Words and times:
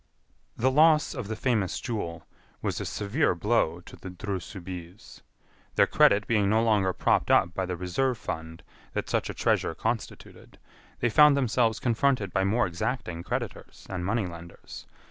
The 0.57 0.71
loss 0.71 1.13
of 1.13 1.27
the 1.27 1.35
famous 1.35 1.79
jewel 1.79 2.25
was 2.59 2.81
a 2.81 2.85
severe 2.85 3.35
blow 3.35 3.81
to 3.81 3.95
the 3.95 4.09
Dreux 4.09 4.39
Soubise. 4.39 5.21
Their 5.75 5.85
credit 5.85 6.25
being 6.25 6.49
no 6.49 6.63
longer 6.63 6.91
propped 6.91 7.29
up 7.29 7.53
by 7.53 7.67
the 7.67 7.77
reserve 7.77 8.17
fund 8.17 8.63
that 8.93 9.11
such 9.11 9.29
a 9.29 9.35
treasure 9.35 9.75
constituted, 9.75 10.57
they 11.01 11.09
found 11.11 11.37
themselves 11.37 11.79
confronted 11.79 12.33
by 12.33 12.43
more 12.43 12.65
exacting 12.65 13.21
creditors 13.21 13.85
and 13.91 14.03
money 14.03 14.25
lenders. 14.25 14.87